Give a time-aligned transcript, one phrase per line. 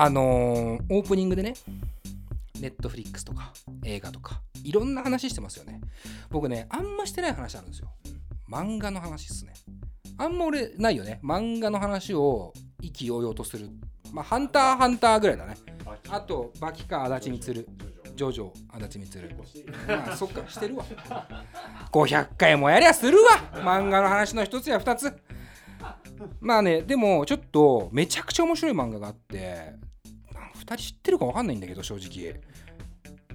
[0.00, 1.54] あのーオープニングでね
[2.60, 3.52] ネットフリックスとか
[3.84, 5.80] 映画とかいろんな話してますよね。
[6.30, 7.88] 僕ねあんましてない話あるんですよ。
[8.48, 9.54] 漫画の話っすね。
[10.16, 11.20] あんま俺ないよね。
[11.24, 13.68] 漫画の話を意気揚々とする。
[14.12, 15.56] まあハンターハンターぐらいだね。
[16.08, 17.68] あとバキか足立みつる。
[18.14, 19.30] ジョジョ足立みつる。
[19.88, 20.84] まあそっかしてるわ。
[21.90, 23.30] 500回もやりゃするわ。
[23.54, 25.12] 漫画の話の一つや二つ。
[26.40, 29.57] まあねでもちょっとめちゃくちゃ面白い漫画があって。
[30.76, 32.40] 人知ってるか分かんないんだけど正直。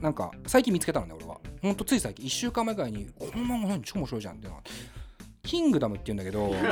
[0.01, 1.39] なんか最近見つけたのね俺は。
[1.61, 2.25] ほんとつい最近。
[2.25, 4.63] 1週間前ぐらいにこの漫画何超面白いじゃんっていうのが
[5.43, 6.53] キングダムって言うんだけど。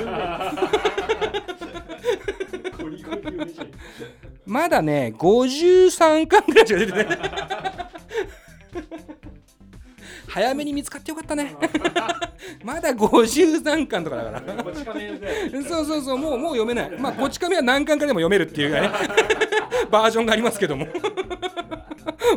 [4.46, 7.71] まだね53巻ぐらいしか出てない
[10.34, 11.56] 早めに見つかってよかったね。
[12.64, 14.44] まだ53巻とかだから。
[15.68, 16.92] そうそうそうもうもう読めない。
[16.98, 18.90] まあこち亀は何巻かでも読めるっていうね。
[19.92, 20.88] バージョンがありますけども。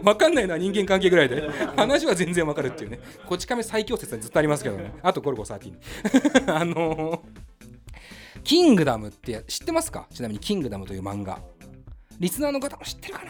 [0.03, 1.49] 分かんないのは人間関係ぐらいで。
[1.77, 2.99] 話は全然わかるっていうね。
[3.27, 4.93] こち亀最強説はずっとありますけどね。
[5.03, 5.73] あとゴルゴ13
[6.49, 7.45] あのー
[8.43, 10.07] キングダムって知ってますか？
[10.13, 11.39] ちなみにキングダムという漫画
[12.25, 13.21] リスナーの方も知ってるか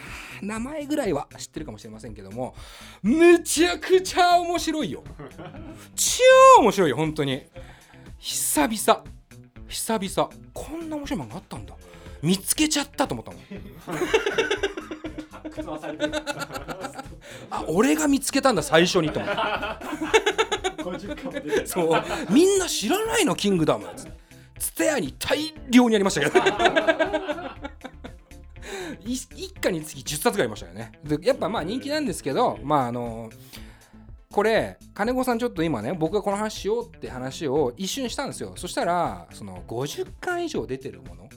[0.41, 0.55] な？
[0.55, 2.55] 名前ぐらいは知ってるかもしれませんけども
[3.03, 5.03] めちゃくちゃ面白いよ。
[5.97, 6.23] 超
[6.63, 7.43] 面白いよ本当に。
[8.21, 9.05] 久々。
[9.67, 10.31] 久々。
[10.53, 11.75] こんな面白い漫画あったんだ。
[12.23, 13.41] 見つけちゃったと思ったもん。
[17.51, 19.33] あ俺が見つけたんだ最初にと思っ
[21.01, 21.67] て。
[21.67, 22.03] そう。
[22.31, 23.89] みんな知らないのキングダム。
[23.97, 24.13] つって
[24.59, 26.39] ツタヤに大量にありましたけど。
[26.39, 26.43] い
[29.05, 29.29] 一
[29.61, 30.93] 家につき10冊ぐらいありましたよね。
[31.05, 33.31] でやっぱまあ人気なんですけどまああの
[34.31, 38.55] これ金子さんちょっと今ね僕がこの話しようって話を一瞬したんですよ。
[38.57, 41.29] そしたらその50巻以上出てるもの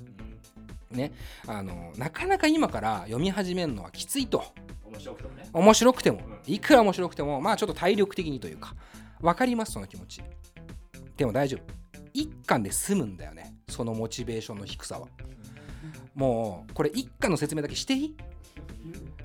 [0.92, 1.12] ね
[1.46, 4.44] あのなかなか今から読み始めるのはきついと。
[4.86, 5.50] 面白くてもね。
[5.54, 6.22] 面白くても。
[6.48, 8.74] いくら面白くてもまあちょっと体力的にというか
[9.22, 10.22] 分かりますその気持ち。
[11.18, 11.78] でも大丈夫。
[12.14, 15.08] 一巻で済むんだよねそのモチベーションの低さは
[16.18, 18.18] もうこれ一巻の説明だけしていい？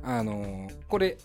[0.03, 1.17] あのこれ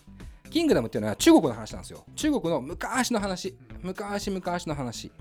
[0.50, 2.04] キングダムっていうのは中国の話なんですよ。
[2.16, 3.54] 中国の昔の話。
[3.82, 5.12] 昔昔の話。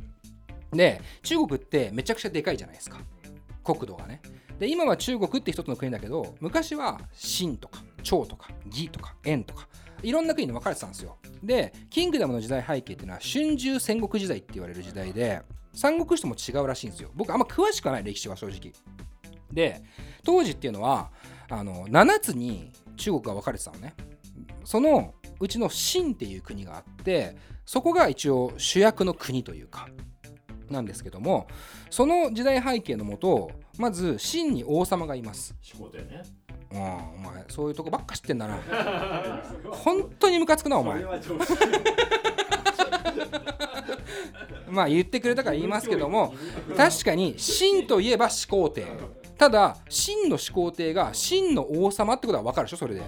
[0.72, 3.00] で中国ってめちゃくちゃでかいじゃないですか。
[3.62, 4.22] 国土がね。
[4.58, 9.68] で今は中国って一つの国だけど昔は秦とか趙とか魏とか燕とか
[10.02, 11.18] いろんな国に分かれてたんですよ。
[11.44, 15.42] でキングダムの時代背景っていうのは春秋戦国時代って言われる時代で
[15.74, 17.12] 三国志とも違うらしいんですよ。
[17.14, 18.72] 僕あんま詳しくはない歴史は正直。
[19.52, 19.82] で
[20.24, 21.12] 当時っていうのは
[21.50, 23.96] あの7つに中国が分かれてたのね。
[24.64, 29.88] そのうちの秦っていう国があってそこが一応主役の国というか
[30.70, 31.48] なんですけども
[31.90, 35.56] その時代背景のもとまず秦に王様がいます。
[36.04, 36.24] ね。
[36.70, 38.58] うんお前そういうとこばっか知ってんだな。
[39.72, 41.02] 本当にムカつくなお前。
[44.70, 46.36] まあ言ってくれたから言いますけども
[46.76, 48.86] 確かに秦といえば始皇帝
[49.38, 52.78] ただ秦の始皇帝が秦の王様ってことは分かるでしょ？
[52.78, 53.04] それで。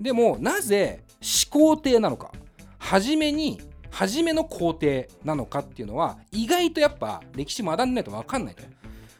[0.00, 2.30] でもなぜ始皇帝なのか？
[2.78, 3.60] 初めに
[3.90, 8.62] 初めの皇帝なのかっていうのは意外とやっぱ歴史学んでないと分かんないと。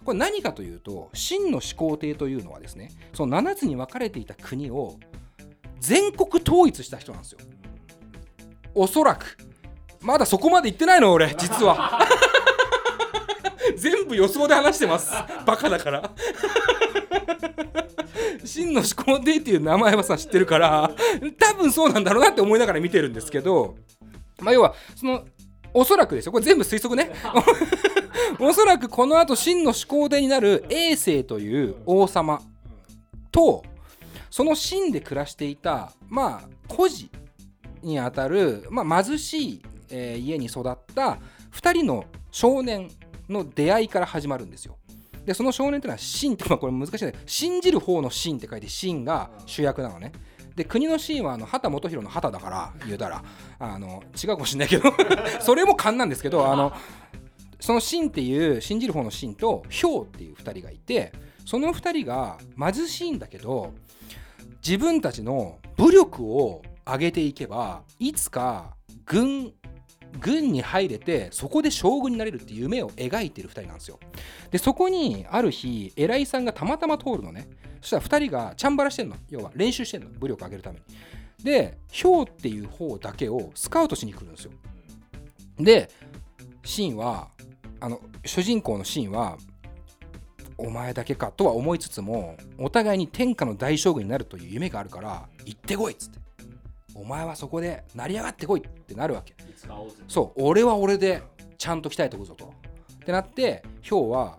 [0.04, 4.98] これ何かというと秦の始皇帝というのはですねその7つに分かれていた国を
[5.78, 7.38] 全国統一した人なんですよ。
[8.74, 9.36] おそらく。
[10.00, 12.00] まだそこまで言ってないの俺実は
[13.76, 15.12] 全部予想で話してます。
[15.46, 16.10] バカだから。
[18.44, 20.90] 真の始皇帝っていう名前はさ知ってるから
[21.38, 23.76] 多分そうなんだろうなって思いながら見てるんですけど
[24.40, 25.24] まあ要はその
[25.74, 26.32] おそらくですよ。
[26.32, 27.10] これ全部推測ね。
[28.38, 32.42] おそらくこの後真の始皇帝になる衛星という王様
[33.30, 33.64] と
[34.30, 37.10] その秦で暮らしていたまあ孤児
[37.82, 41.18] にあたる、まあ、貧しい、えー家に育った
[41.52, 42.90] 2人の少年
[43.32, 44.78] の出会いから始まるんですよ。
[45.24, 50.12] でその少年っていうのは秦って、まあ、これ難しいね信じる方の秦って書いて秦が主役なのね。
[50.56, 53.24] で国の秦はあの畑基博の畑だから言うたら
[53.58, 54.92] あの違うかもしれないけど
[55.40, 56.72] それも勘なんですけどあの
[57.58, 61.12] その秦っていう信じる方の秦と氷っていう2人がいて
[61.46, 63.72] その2人が貧しいんだけど
[64.64, 68.76] 自分たちの武力を上げていけばいつか
[69.06, 69.52] 軍
[70.20, 73.98] 軍に入れてそこで将軍になれるっていう夢を描いてる2人なんですよ。
[74.50, 77.48] でそこにある日偉いさんがたまたま通るのね。
[77.80, 79.16] そしたら2人がチャンバラしてんの。
[79.30, 80.08] 要は練習してんの。
[80.10, 80.84] 武力上げるために。
[81.42, 84.52] でヒョウっていう方だけをスカウトしに来るんですよ。
[85.58, 85.90] で
[86.64, 87.28] シーンは
[87.80, 89.38] あの主人公のシーンは
[90.56, 96.21] お前だけかとは思いつつもお互いに天下の大将軍になるという夢があるから行ってこいっつって。
[96.94, 99.34] お前はそこで成り上がってこいってなるわけ。
[100.08, 100.42] そう。
[100.42, 101.22] 俺は俺で
[101.58, 102.52] ちゃんと鍛えておくぞと。
[102.94, 104.36] ってなってヒョウは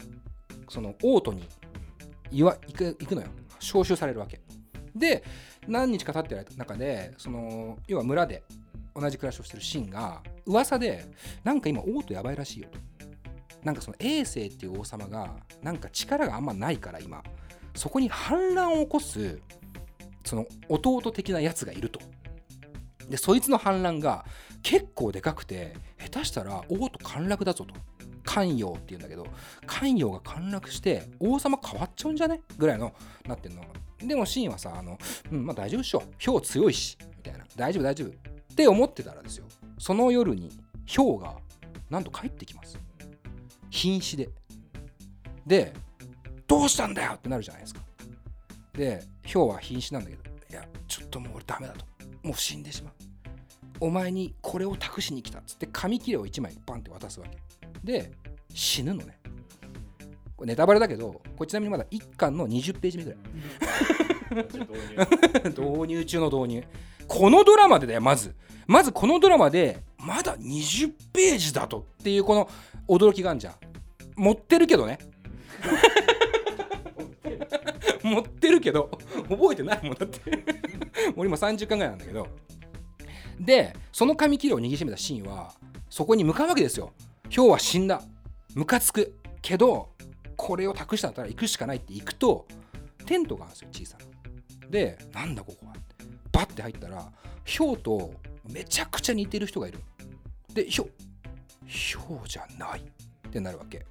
[0.69, 1.47] その王都に
[2.31, 3.27] いわ行く行くのよ。
[3.59, 4.41] 招集されるわけ。
[4.95, 5.23] で
[5.67, 8.43] 何日か経ってる中でその要は村で
[8.95, 11.05] 同じ暮らしをしてるシンが噂で
[11.43, 12.79] なんか今王都やばいらしいよと。
[13.63, 17.23] なんかその永世っていう王様がなんか力があんまないから今。
[17.75, 19.39] そこに反乱を起こす
[20.23, 21.99] その弟的なやつがいると
[23.09, 24.25] でそいつの反乱が
[24.61, 27.73] 結構でかくて下手したら王と陥落だぞと。
[28.25, 29.27] 関陽っていうんだけど
[29.67, 32.39] 関陽が陥落して王様変わっちゃうんじゃね？
[32.57, 32.93] ぐらいの
[33.27, 33.61] なってんの。
[33.99, 34.97] でもシーンはさあの、
[35.31, 36.03] うん、まあ大丈夫っしょ。
[36.17, 37.45] ヒョウ強いしみたいな。
[37.57, 38.07] 大丈夫大丈夫。
[38.07, 38.11] っ
[38.55, 39.45] て思ってたらですよ。
[39.77, 40.49] その夜に
[40.85, 41.35] ヒョウが
[41.89, 42.77] なんと帰ってきます。
[43.69, 44.29] 瀕死で。
[45.45, 45.73] で
[46.47, 47.81] どうしたんだよってなるじゃないですか。
[48.71, 51.85] でヒョウは瀕死なんだけどいやちょっともう俺ダメだと。
[52.23, 52.93] もう死んでしまう。
[53.79, 57.37] お前にこれを託しに来たっつって紙切れを1枚バンって渡すわけ。
[57.83, 58.11] で
[58.53, 59.19] 死ぬのね。
[60.35, 63.19] これネタバレだけどこれちなみにまだ1巻の20ページ目ぐらい。
[64.45, 64.59] 導
[65.85, 66.05] 入。
[66.05, 66.63] 中の導入。
[67.07, 68.35] このドラマでだよまず。
[68.65, 72.49] まずこのドラマでまだ20ページだとっていうこの
[72.87, 73.53] 驚きがあんじゃん。
[74.15, 74.97] 持ってるけどね。
[78.03, 78.89] 持ってるけど
[79.29, 80.19] 覚えてないもんだって
[81.15, 82.27] 俺今30巻ぐらいなんだけど。
[83.39, 85.53] でその紙切れを握りしめたシーンは
[85.89, 86.93] そこに向かうわけですよ。
[87.29, 88.01] ヒョウは死んだ。
[88.53, 89.15] ムカつく。
[89.41, 89.89] けど
[90.37, 92.47] これを託したんだったら行くしかないって行くと
[93.05, 94.69] テントがあるんですよ小さな。
[94.69, 95.73] でなんだここは。
[96.31, 97.11] バッて入ったら
[97.45, 98.13] ヒョウと
[98.49, 99.79] めちゃくちゃ似てる人がいる。
[100.53, 100.91] でヒョウ
[101.65, 103.85] ヒョウじゃないってなるわけ。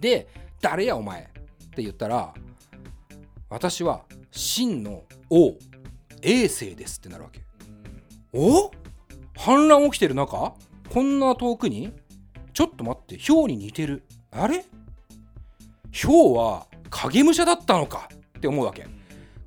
[0.00, 0.28] で
[0.60, 1.24] 誰やお前っ
[1.70, 2.32] て言ったら
[3.48, 5.54] 私は真の王。
[6.24, 7.42] 永世ですってなるわけ。
[8.32, 8.70] お？
[9.36, 10.54] 反乱起きてる中？
[10.88, 11.92] こんな遠くに？
[12.52, 14.04] ちょっと待ってヒョウに似てる。
[14.30, 14.64] あれ？
[15.92, 18.08] ヒョウは影武者だったのか？
[18.38, 18.86] って思うわけ。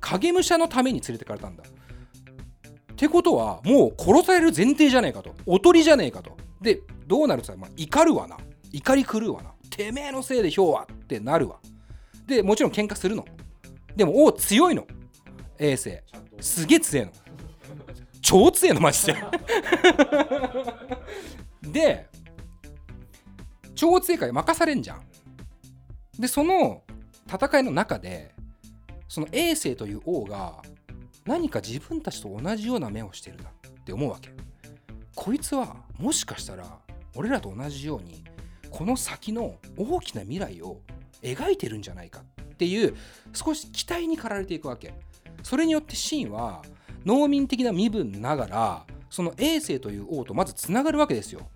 [0.00, 1.64] 影武者のために連れてかれたんだ。
[1.64, 5.34] ってことはもう殺される前提じゃねえかと。
[5.46, 6.36] おとりじゃねえかと。
[6.60, 8.36] でどうなるって言ったら、まあ、怒るわな。
[8.72, 9.52] 怒り狂うわな。
[9.70, 10.86] てめえのせいでヒョウは！
[10.92, 11.58] ってなるわ。
[12.26, 13.24] でもちろん喧嘩するの。
[13.96, 14.86] でも王強いの。
[15.58, 15.98] 衛星
[16.40, 17.12] すげえ強えの。
[18.20, 19.16] 超強えのマジで。
[21.72, 22.08] で
[23.74, 25.02] 超強いから任されんじゃん。
[26.18, 26.82] でその
[27.26, 28.34] 戦いの中で
[29.08, 30.62] その衛星という王が
[31.24, 33.52] 何か自分たちと同じような目をしてるなっ
[33.84, 34.30] て思うわけ。
[35.14, 36.78] こいつはもしかしたら
[37.14, 38.24] 俺らと同じように
[38.70, 40.80] この先の大きな未来を
[41.22, 42.96] 描いてるんじゃないかっていう
[43.32, 44.94] 少し期待に駆られていくわけ
[45.42, 46.62] それによってシンは
[47.04, 51.48] 農民的な身分ながらその衛星という王とまずつながるわけですよ。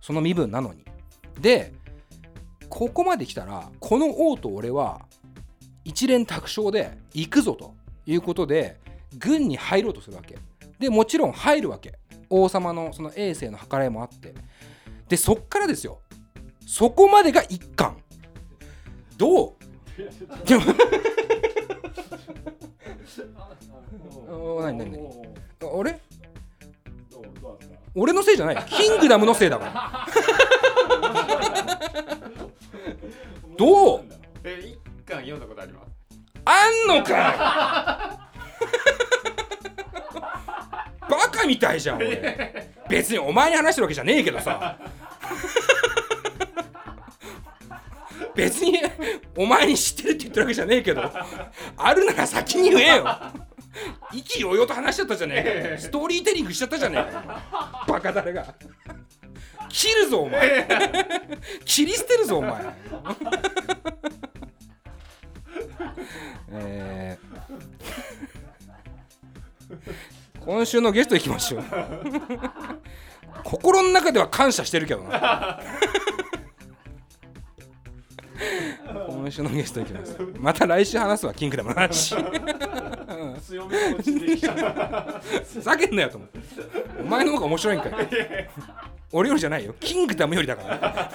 [0.00, 0.84] その身分なのに。
[1.40, 1.72] で
[2.68, 5.02] ここまで来たらこの王と俺は
[5.84, 7.74] 一連卓勝で行くぞと。
[8.06, 8.78] いうことで
[9.18, 10.38] 軍に入ろうとするわけ。
[10.78, 11.98] でもちろん入るわけ。
[12.30, 14.34] 王様のその衛星の計らいもあって。
[15.08, 16.00] でそっからですよ。
[16.66, 17.96] そこまでが一巻。
[19.16, 19.52] どう？
[24.28, 25.00] お何何何？
[25.00, 25.04] あ
[25.84, 25.98] れ？
[27.94, 28.56] 俺のせいじゃない。
[28.66, 30.06] キングダムのせいだから。
[33.56, 34.04] どう？
[34.44, 35.90] え一巻読んだことあります？
[36.44, 38.20] あんのか
[41.08, 42.66] バカみたいじゃん俺。
[42.88, 44.76] 別にお前に話してるわけじゃねえけどさ。
[48.34, 48.78] 別に
[49.36, 51.02] お前に知ってるって言ってるわけじゃねえけど。
[51.78, 53.04] あるなら先に言えよ
[54.36, 58.46] 意揚々と話しちゃったじゃねえかストーリーテリングしちゃったじゃねえかバカだれが
[59.68, 60.66] 切るぞお前
[61.64, 62.64] 切り捨てるぞお前
[66.52, 67.26] えー
[70.44, 71.64] 今週のゲストいきましょう
[73.42, 75.60] 心の中では感謝してるけどな
[79.08, 82.14] 今週のゲストいきますまた来週話すわキングダムの話
[83.46, 85.20] 強めの口できた。
[85.44, 86.40] ふざけんなよと思って。
[87.00, 87.92] お前の方が面白いんかい。
[89.12, 89.74] 俺よりじゃないよ。
[89.78, 91.12] キングダムよりだから。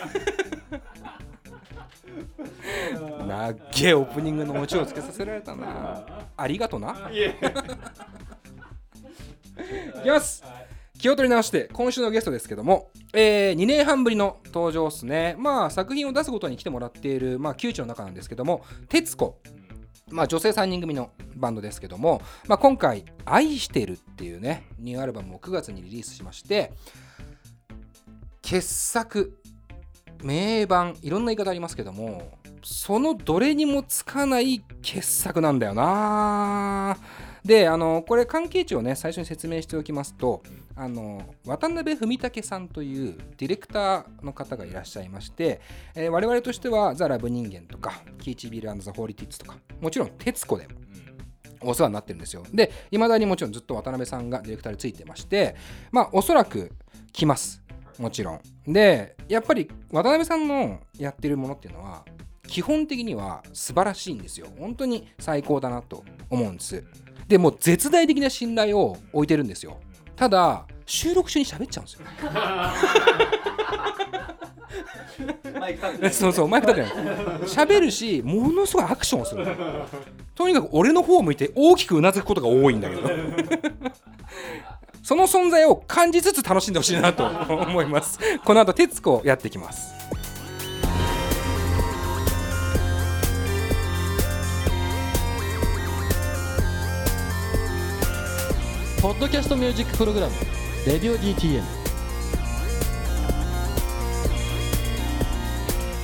[3.27, 6.05] なっげえオープニングのオチをつけさせられたな。
[6.37, 7.09] ありがとな。
[7.11, 7.35] いえ。
[10.03, 10.43] きます。
[10.97, 15.35] 気を取り直して今週のゲストですけども、え2年半ぶりの登場ですね。
[15.37, 18.63] まあ作品を出すごとに来てもらっている、まあ、窮地の中なんですけども。
[18.87, 19.39] 徹子
[20.11, 26.71] まあ、女性3人組のバンドですけども、まあ、今回「愛してる」っていうねニューアルバムを9月にリリースしまして
[28.41, 29.37] 傑作
[30.23, 36.97] 名盤いろんな言い方ありますけどもそのどれにもつかない傑作なんだよな。
[37.43, 40.43] であのこれ関係値をね最初に説明しておきますと
[40.75, 45.61] あの渡辺文武さんというディレクターの方がいらっしゃいまして、
[45.95, 50.75] えー我々としてはザ・ラブ人間とかキーチビルザ・ホーリティッツとかもちろん徹子でも
[51.61, 52.43] お世話になってるんですよ。
[52.53, 55.55] でいまだにもちろんずっと渡辺さんがディレクターでついてまして
[55.91, 56.71] まあおそらく
[57.11, 57.61] 来ます。
[57.97, 58.41] もちろん。
[58.67, 62.03] でやっぱり渡辺さんのやってるものっていうのは
[62.47, 64.47] 基本的には素晴らしいんですよ。
[64.59, 66.83] 本当に最高だなと思うんです。
[67.31, 69.77] でもう絶大的な信頼を置いてるんですよ。
[70.17, 72.01] ただ収録中に喋っちゃうんですよ。
[76.11, 76.91] そうそうマイク立てない
[77.43, 79.47] 喋るしものすごいアクションをする。
[80.35, 83.09] とにかく俺の方を向いて大きくうなずくことが多いんだけど。
[85.01, 88.19] その存在を感じつつ楽しんでほしいなと思います。
[88.43, 89.93] この後徹子やっていきます
[99.11, 100.33] ポッドキャストミュージックプログラム
[100.87, 101.61] 「レディオ DTM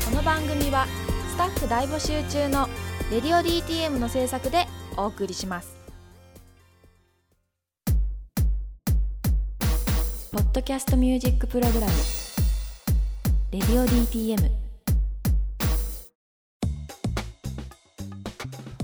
[0.09, 0.85] この番組は
[1.31, 2.67] スタッフ大募集中の
[3.09, 5.69] 「レディオ DTM」の制作でお送りします。
[10.33, 11.93] ポッドキャストミュージックプログラム
[13.51, 14.51] 「レディオ DTM」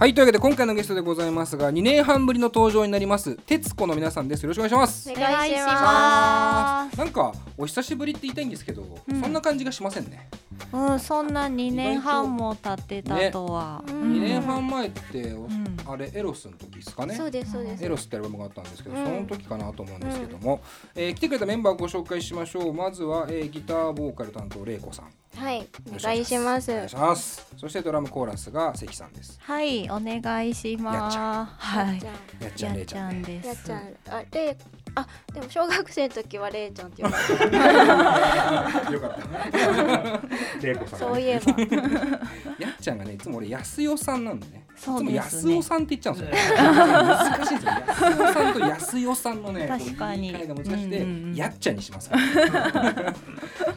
[0.04, 4.44] はいというわけで今回のゲストでございますが2年半ぶりの登場になります徹子の皆さんです。
[4.44, 5.10] よろしくお願いします。
[5.10, 9.22] お願いしまなんかお久しぶりって言いたいんですけど、うん。
[9.22, 10.28] そんな感じがしませんね、
[10.74, 13.82] うん、そんな2年半も経ってたとは。
[13.88, 13.94] ね。
[13.94, 17.16] うん2年半前って、んあれエロスの時ですかね。
[17.16, 17.84] そうですそうです。
[17.84, 19.06] エロスってアルバムがあったんですけど、うん。
[19.06, 20.62] その時かなと思うんですけども、
[20.96, 22.74] えー来てくれたメンバーをご紹介しましょう。
[22.74, 25.12] まずは、えーギターボーカル担当玲子さん。
[25.36, 26.72] はい、お願いします。
[26.72, 27.48] お願いします。
[27.58, 29.40] そしてドラムコーラスが関さんです。
[29.42, 31.18] はい、お願いしやっちます。
[31.66, 32.00] はい。
[32.00, 32.06] じ。
[32.08, 33.48] ゃやっちゃんやっちゃれいちゃんです。
[33.48, 34.56] あやっちゃん、あ、れい、
[34.96, 38.92] あ、でも小学生の時はれいちゃんって呼ばれてた。
[38.94, 40.58] よかった。
[40.62, 41.52] 玲子さんそういえば。
[42.60, 45.22] やっちゃんがねいつも俺安代さんなんでねそうね。
[45.30, 46.64] つも安尾さんって言っちゃうんですよね。
[46.64, 47.72] 難しいんですよ。
[47.72, 50.32] 安尾さんと安代さんのね 確かに。
[50.32, 51.36] 言いが難しくて、うんうんうん。
[51.36, 52.10] やっちゃんにします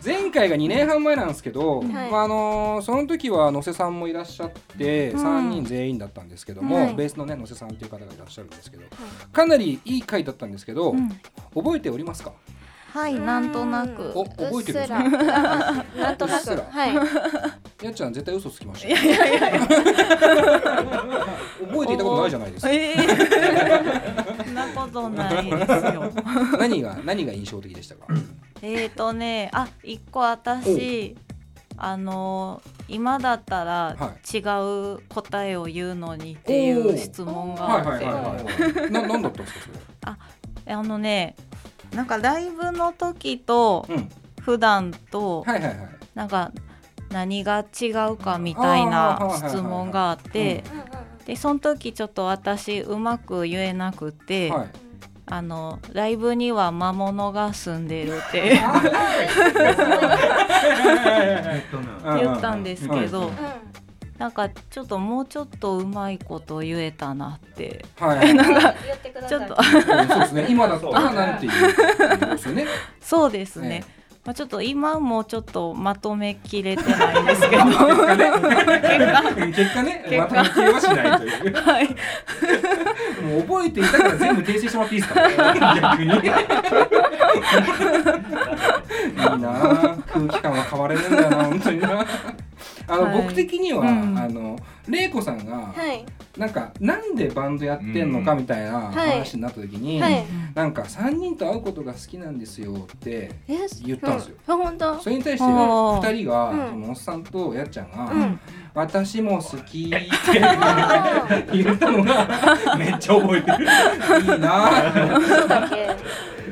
[0.05, 1.88] 前回が2年半前なんですけど、はい。
[2.11, 5.25] まああのその時は野瀬さんもいらっしゃって、うん。
[5.25, 6.95] 3人全員だったんですけども、はい。
[6.95, 8.83] ベースのね野瀬さんっていう方がいらっしゃるんですけど
[9.33, 11.09] かなりいい回だったんですけど、うん。
[11.55, 12.33] 覚えておりますか？
[12.97, 14.11] はい、なんとなく。
[14.15, 15.03] お覚えてる な
[16.12, 16.62] んとなく。
[16.71, 16.95] はい。
[17.85, 18.97] やっちゃん絶対嘘つきましたよ。
[21.69, 22.73] 覚えていたことないじゃないですか。
[22.73, 22.97] ええ
[24.45, 26.11] そんなことないですよ。
[26.59, 28.07] 何が何が印象的でしたか？
[28.62, 31.17] えーとね、あ、一個私。
[31.79, 34.38] あの今だったらは違
[34.97, 39.69] う答えを言うのにっていう質問があって、はいはいはいはいな何だったんですかそ
[40.67, 41.37] れあのね
[41.97, 44.09] なんかライブの時とうん。
[44.47, 45.76] 普段とはいはいはい。
[46.15, 46.53] なんか
[47.11, 50.62] 何が違うかみたいな質問があって
[51.26, 54.69] でその時ちょっと私うまく言えなくて、はい。
[55.29, 58.50] あのライブには魔物が住んでるって
[62.21, 63.37] 言ったんですけど、うん
[64.18, 67.85] なんかちょっともうちょっとうまいこと言えたなって。
[67.99, 68.18] はい。
[68.18, 69.38] はい言ってください。
[69.38, 69.62] ちょっと。
[69.62, 70.46] そうですね。
[70.49, 71.52] 今だったらなんていう
[72.18, 72.66] ことですよね。
[73.00, 73.96] そうですね、え
[74.26, 77.64] まあ、ちょっと今もちょっとまとめきれてないんですけど。
[77.64, 78.42] 結果ね。
[79.54, 79.83] 結果。
[79.85, 81.54] ね結果また消えはしないという。
[81.54, 81.87] はい。
[83.23, 85.21] もう覚えていたから全部訂正してもらっていいですか
[85.76, 86.16] 逆に。
[86.16, 86.21] いい
[89.38, 92.04] なあ空気感は変われるんだよな本当にな。
[92.88, 93.23] あの、はい。
[93.23, 94.18] 僕的には、うん。
[94.18, 96.04] あの玲子さんが、はい。
[96.37, 100.25] なんかなんでバンドやってんのかみたいなはい話になった時に、はい。
[100.55, 104.37] なんか3人と会うことが好きなんですよってえ、言ったんですよ。
[104.47, 105.00] うんあ、本当？
[105.00, 108.40] それに対してあー2人が、うんそのおっさんとやっちゃんが、うん。
[108.75, 110.09] 私も好きって
[111.52, 113.64] 言ったのがめっちゃ覚えてる。
[113.64, 114.49] いいな。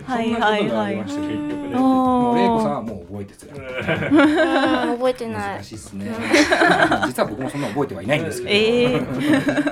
[0.07, 1.77] はいはいはいそんなことがありました結局ね。
[1.79, 6.11] もう玲子さんはもう覚覚えてつらうん覚えてない難しいっすね。
[7.07, 9.01] 実は僕もそんな覚えてはいないんですけど、え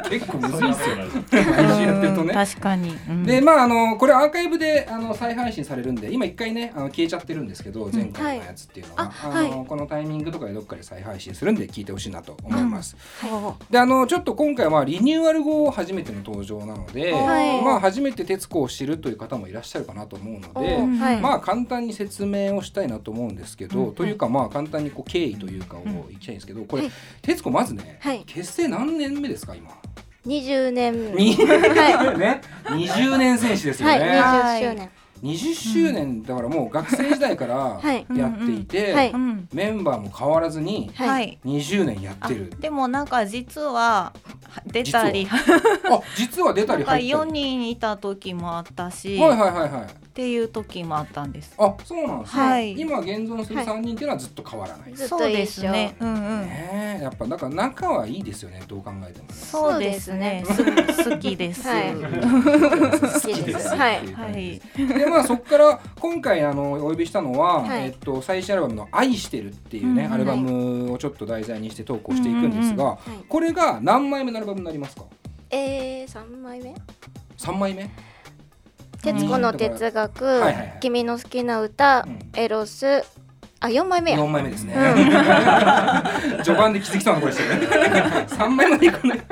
[0.11, 2.35] 結構むずいっすよ毎週やってるとね。
[2.35, 3.25] 確かに、うん。
[3.25, 9.47] でまああのこれアーカイブであの再配信されるんで今一回ねあの消えちゃってるんですけど前回のやつっていうのは、はい。
[9.49, 17.63] ああのこのタイミングとかでどっかで再配信するんで聞いてほしいなと思います、はであのちょっと今回はリニューアル後初めての登場なので、はい。
[17.63, 21.21] まあ初めて徹子を知るという方もいらっしゃるかなと思うので、おはい。
[21.21, 26.93] まあ簡単に説明をしたいなと思うんですけど、というかまあ簡単にこう経緯というかを言きたいんですけどこれ、はい。
[27.23, 28.25] 徹子まずね、はい。
[28.27, 29.71] 結成何年目ですか今
[30.27, 31.15] ？20年。
[31.15, 32.41] にはね。
[32.65, 34.91] 20年選手ですよはいね、20周年。
[35.23, 36.23] 20周年。
[36.25, 38.05] だからもう学生時代からはい。
[38.17, 41.39] やっていて、はいうんメンバーも変わらずにははい。
[41.45, 42.53] い20年やってる。
[42.59, 44.13] でもなんか実は
[44.67, 45.29] 出たり。
[45.31, 47.25] あ実は出たり入ったり。
[47.25, 51.55] 4人いた時もあったし、はいはいはいはいっていう時もあったんです。
[51.57, 52.79] あそうなんですね、はい。
[52.79, 55.97] 今現存する3人っていうのはずっと変わらない、ずっそうですね。
[56.01, 56.43] うんうん。
[56.43, 57.03] ねえ。
[57.03, 59.29] やっぱだから仲はいいですよねどう考えても。
[59.29, 59.33] ね。
[59.33, 60.45] そうですね。
[60.47, 61.67] す 好きです。
[61.67, 61.95] はい。
[61.95, 63.69] 好きです。
[63.69, 64.07] はい。
[64.13, 64.61] はい。
[64.77, 67.85] でまあそこから今回あのお呼びしたのは、はい。
[67.85, 73.25] えっと最新アルバムの「愛してる」っていうね、うんアルバムをちょっと題材にして投稿していくんですが、はい。
[73.27, 75.05] これが何枚目のアルバムになりますか？
[75.49, 76.75] えー、3枚目
[77.39, 77.89] ？3枚目？
[79.03, 82.19] 徹子の哲学、はい君の好きな歌、うん。
[82.35, 83.05] エロス。
[83.61, 84.19] あ4枚目や。
[84.19, 89.25] 4枚目ですね、う 序盤で気づきそうなところでしたよね3枚までいくね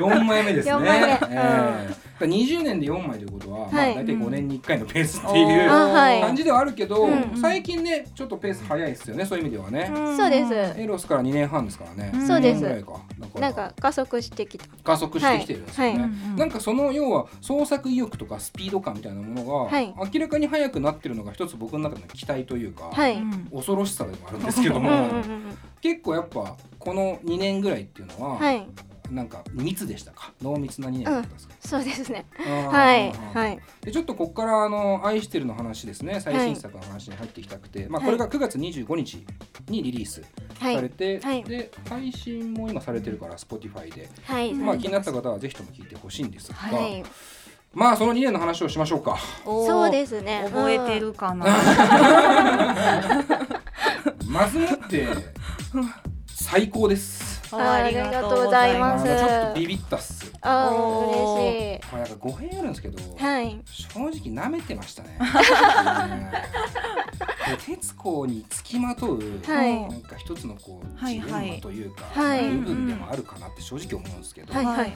[0.00, 0.70] 4枚目ですね。
[0.72, 1.06] 四枚目。
[1.06, 1.16] ええ。
[1.16, 3.94] だから20年で4枚ということは、まあ、はい。
[3.94, 10.80] 大体5年に1回のペースっていう感じではあるけど、うん最近ねちょっとペース早いですよねそういう意味ではね、そうです。
[10.80, 12.92] エロスから2年半ですからね、そうです2年ぐらいか。
[13.18, 14.66] だからなんか加速してきた。
[14.82, 16.00] 加速してきてるんですよね、はい。
[16.00, 16.10] はい。
[16.38, 19.94] なんかその要は創作意欲とかスピード感みたいなものが、はい。
[20.12, 22.90] 明らかに速くなってるのが一つ僕の中での期待というか、
[23.52, 24.90] 恐ろしさでもあるんですけども、
[25.80, 28.66] 結構やっぱこの2年ぐらいっていうのは、うんはい
[29.10, 30.32] なんか密でしたか？
[30.42, 32.26] 濃密な2年だったんですか、そうですね。
[32.36, 33.58] はいはい。
[33.82, 36.20] でちょっとここからあの「愛してる」の話ですね。
[36.20, 39.24] 最新作の話に入っていきたくて、まあ、これが9月25日
[39.68, 40.22] にリリース
[40.58, 41.44] はいされて、はい。
[41.44, 47.02] で配信も今されてるから Spotify で、はいまあ、気になった方はぜひとも聞いてほしいんですが、はい。
[47.72, 49.18] まあその2年の話をしましょうか。
[49.44, 50.42] そうですね。
[50.46, 51.46] 覚えてるかな。
[54.26, 55.06] まずもって
[56.26, 57.27] 最高です。
[57.52, 59.04] あありがとうございます。
[59.04, 60.32] ちょっとビビったっす。
[60.40, 63.60] あ嬉しこれなんか語弊あるんですけど、いはい。
[63.64, 65.18] 正直舐めてましたね。
[67.64, 69.80] 徹子につきまとう、はい。
[69.88, 71.44] なんか一つのこうはいはい。
[71.44, 72.50] ジレンマというか、はい。
[72.50, 74.92] 部分でもあるかなって正直思うんですけど、はいはいはい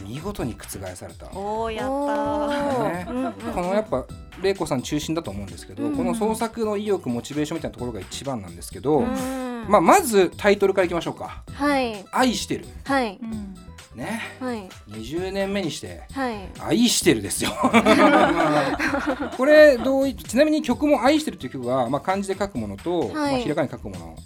[0.00, 1.30] 見事に覆された。
[1.32, 2.88] おおやった。
[2.88, 3.06] ね。
[3.54, 4.04] このやっぱ
[4.42, 5.96] 玲子さん中心だと思うんですけど、うん。
[5.96, 9.66] この創作の意欲モチベーションみたいなところが一番なんですけど、うん。
[9.68, 11.42] まあ、まずタイトルからいきましょうか。
[11.52, 12.66] はい「愛してる。
[12.84, 13.54] はい」うん。
[13.96, 14.20] ね。
[14.40, 14.68] はい。
[14.90, 17.52] 20年目にしてはい「愛してる」ですよ。
[19.36, 23.12] これどういちなみに曲も「愛してる」という曲が、まあ、漢字で書くものと、い。
[23.12, 24.16] まあ、ひらがなで書くもの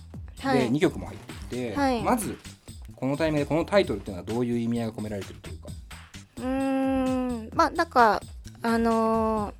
[0.42, 0.70] ではい。
[0.70, 2.02] 2曲も入っていて、はい。
[2.02, 2.38] まず
[2.96, 5.68] このタイミングでこのタイトルっていうのはどういう意味合いが込められてるというか？
[6.38, 7.50] うーん。
[7.54, 8.20] まあなんか
[8.62, 9.54] あのー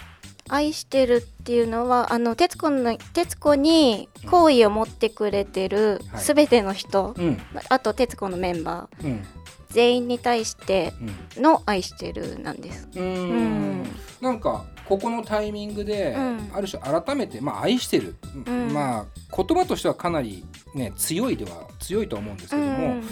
[0.49, 6.21] 愛してるっていうのはあの徹子の徹子に好意を持ってくれてるはい。
[6.21, 7.37] すべての人、うん。
[7.69, 9.05] あと徹子のメンバー。
[9.05, 9.25] うん。
[9.71, 10.93] 全員に対して
[11.37, 12.89] うんの愛してるなんです。
[12.95, 13.87] うーうんん。
[14.21, 16.51] なんかここのタイミングで、うん。
[16.55, 18.15] ある種改めて、まあ、愛してる、
[18.51, 18.73] ん。
[18.73, 19.05] まあ
[19.37, 20.45] 言葉としてはかなり、
[20.75, 23.05] ね、強いでは強いとは思うんですけうども、ん。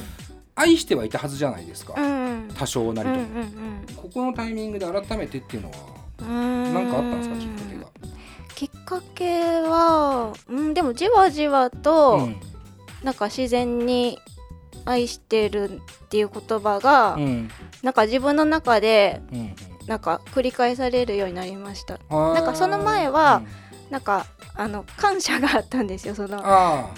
[0.54, 3.86] 愛してはいたはずじゃないですか、うん多少なりうんうとも、ん。
[3.96, 5.76] ここのタイミングで改めてっていうのは
[6.20, 6.74] うん。
[6.74, 7.86] 何かあったんですかきっかけが。
[8.54, 12.36] きっかけは、うん、でもじわじわと、うん。
[13.02, 14.18] なんか自然に
[14.84, 17.50] 愛してるっていう言葉が、うん。
[17.82, 19.54] なんか自分の中でうん
[19.86, 21.98] なんか繰り返されるようになりました。
[22.10, 23.64] うん、なんかその前はうん。
[23.90, 26.40] なんかあの感謝があったんですよその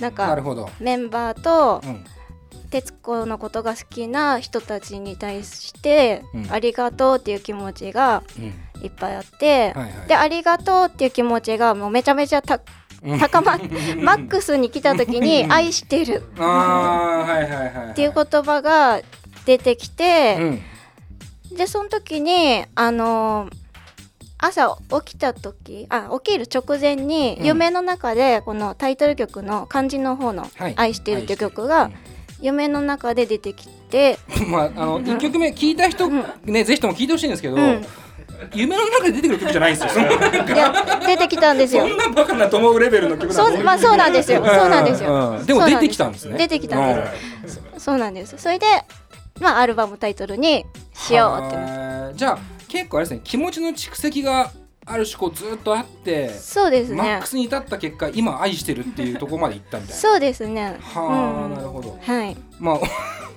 [0.00, 2.04] なんかなるほど、メンバーとうん。
[2.70, 6.50] 徹子のことが好きな人たちに対して、うん。
[6.50, 8.54] ありがとうっていう気持ちがうん。
[8.84, 12.60] いっぱいあって、はいはい、でありがとうっていう気持ちがもうめちゃめちゃた
[13.02, 13.18] うん。
[13.18, 13.60] 高まっ
[14.00, 19.00] マックスに来た時に「愛してる」っていう言葉が
[19.44, 20.62] 出てきて、うん
[21.56, 23.66] でその時にあのー
[24.38, 27.46] 朝起きた時あ起きる直前に、うん。
[27.46, 31.90] 夢の中でこのタイトル曲の漢字の方のはい「愛してる」っていう曲が
[32.40, 36.08] 夢の中で出てきて、 まあ、あの1曲目聞いた人、
[36.44, 37.86] ね、ぜひとも聞いてほしいんですけど、うん。
[38.52, 40.04] 夢の中で出てくる曲じゃないんですよ。
[40.04, 41.88] いや出てきたんですよ。
[41.88, 44.44] そんなバカなと思うレベルの曲そうまあそうなんですよ。
[44.44, 45.30] そうなんですよ。
[45.38, 45.46] うん。
[45.46, 46.36] でも出てきたんですね。
[46.36, 47.62] 出てきたんです。
[47.78, 48.36] そうなんです。
[48.36, 48.66] それで
[49.40, 50.66] まあアルバムタイトルに
[50.96, 52.14] しようって。
[52.16, 54.50] じゃあ結構あれですね気持ちの蓄積が
[54.84, 56.96] ある種こうずっとあってそうですね。
[56.96, 60.00] マックスに至った結果今愛してるっていうところまで行ったみたいな。
[60.00, 60.78] そうですね。
[60.80, 61.54] はあ、うん。
[61.54, 61.98] なるほど。
[62.00, 62.36] はい。
[62.58, 62.80] まあ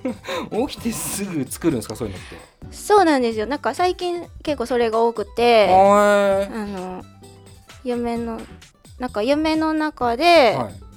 [0.68, 2.36] 起きてすぐ作るんですかそういうのって。
[2.70, 3.46] そうなんですよ。
[3.46, 7.04] なんか最近結構それが多くてはあの
[7.84, 8.40] 夢の
[8.98, 10.89] なんか夢の中でいはい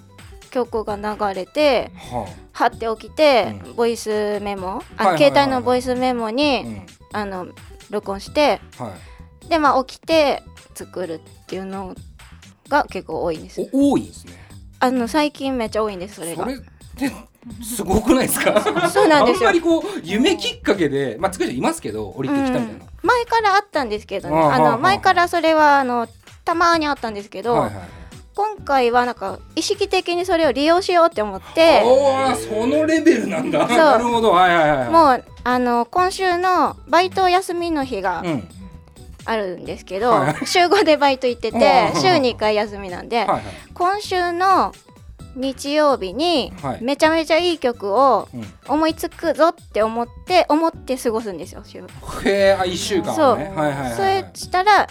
[0.54, 3.76] 曲が流れて、ははって起きて、うん。
[3.76, 4.84] ボイスメモ
[5.18, 6.86] 携帯のボイスメモあ、に、うん。
[7.12, 7.48] あの
[7.90, 8.94] 録音しては
[9.46, 9.50] い。
[9.50, 10.42] でまあ起きて
[10.74, 11.94] 作るっていうの
[12.70, 13.70] が結構多いんです。
[13.74, 14.34] お多いんですね。
[14.80, 16.48] あの最近めっちゃ多いんですそれが。
[17.62, 18.62] すごくないですか？
[18.90, 19.50] そうなんですよ。
[19.50, 24.38] あんまりこう夢きっかけでまあ作る人いますけど降りてきたみたいな、前からあったんですけどね。
[24.38, 26.08] あの前からそれはあの
[26.46, 28.03] たまにあったんですけど、はいはい
[28.36, 31.84] 今回はなんか意識的にそれを利用しようって思って
[32.50, 33.68] そのレベルなんだ。
[33.68, 38.48] なるほどはいはいはいもうあの今週のバイト休みの日がうん。
[39.26, 43.42] あるんですけど、はい週5でバイト行ってうんて週2回休みなんで、はいはい。
[43.74, 44.74] 今週の
[45.36, 46.84] 日曜日にはい。
[46.84, 48.44] めちゃめちゃいい曲をうん。
[48.68, 51.80] 思いつくぞって思って思って過ごすんですよ週。
[51.80, 51.84] へ
[52.26, 53.36] えあ一週間そう。
[53.36, 53.94] はいはいはいはい。
[53.94, 54.88] それしたら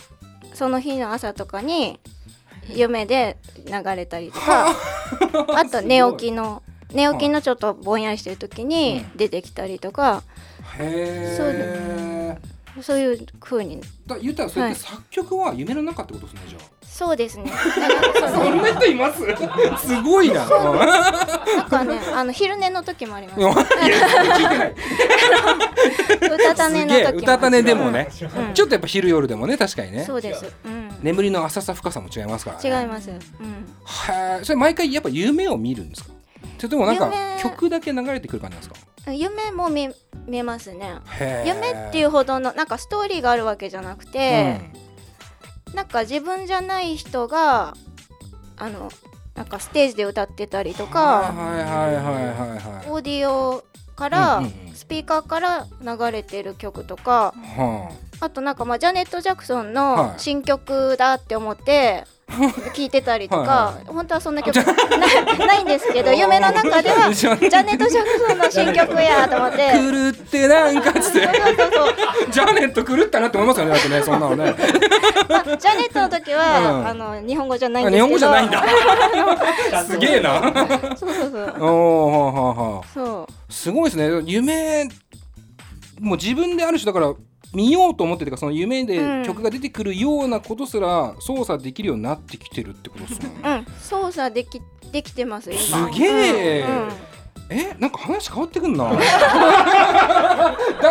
[0.54, 2.00] その日の朝とかに
[2.68, 4.66] 夢で流れたりとか
[5.54, 5.64] あ。
[5.70, 10.22] と寝起きの寝起きのちょっとぼんやりしてる時に出てきたりとか、
[10.78, 12.38] へそうえ
[12.82, 13.80] そういう風に。
[14.06, 14.74] だ言ったらそれっはい。
[14.74, 17.50] て作曲は夢の中ってことですねじゃあそうですね。
[17.50, 17.56] だ
[18.20, 19.18] からそんな人います？
[19.88, 20.46] すごいな。
[20.46, 20.48] う。
[20.48, 23.40] んなんかね あの昼寝の時もあります。
[23.42, 23.46] う
[26.38, 28.54] たた寝の時もうたた寝でもね、うん。
[28.54, 30.04] ちょっとやっぱ昼夜でもね確かにね。
[30.04, 32.82] そうです、うん、眠りの浅さ深さも違いますからね。
[32.82, 33.20] 違います、うん、へ
[34.40, 36.10] えそれ毎回やっぱ夢を見るんですか？
[36.58, 37.40] それともなんか夢。
[37.42, 39.12] 曲だけ流れてくる感じなんですか？
[39.12, 39.92] 夢も見
[40.26, 40.94] 見えますね。
[41.44, 44.60] 夢っていうほどのなんかストーリーがあるわけじゃなくて、
[45.74, 47.74] なんか自分じゃない人が
[48.56, 48.90] あの
[49.34, 53.64] なんかステージで歌ってたりとうん、かオーディオ
[53.96, 54.42] から、
[54.74, 58.30] スピーカーから流れてる曲とかはあ。
[58.30, 59.74] となんかまあジャネット・ジャクソンはい。
[59.74, 62.04] の新曲だって思って
[62.74, 64.64] 聴いてたりとか本当はそんな曲な
[65.46, 69.70] ないんですけど 夢の中ではジジャネット・ジャクソンの新曲やと思って。
[69.70, 71.20] あ狂ってなんかっつって。
[72.30, 74.54] ジャネット狂ったなって思いますよねだってねそんなのね。
[75.28, 76.86] まあ、ジャネットの時は、うん。
[76.88, 78.08] あの日本語じゃないんあですけど。
[78.08, 79.84] 日本語じゃないんだ。
[79.84, 80.40] すげえな。
[80.96, 81.54] そうそうそう。
[81.60, 82.88] おおはあはあはあ。
[82.92, 83.52] そう。
[83.52, 84.22] すごいですね。
[84.24, 84.88] 夢
[86.00, 87.12] もう自分である種だから
[87.54, 89.24] 見ようと思っててかその夢でうん。
[89.24, 93.30] 曲が出てくるようなことすら操作できるようになってきてるってことですね。
[93.44, 93.66] うん。
[93.80, 94.60] 操作でき
[94.90, 95.60] できてます今。
[95.60, 96.60] すげえ。
[96.62, 96.82] うん。
[96.82, 96.88] うん。
[97.50, 98.84] えなんか話変わってくんな？
[98.88, 98.96] だ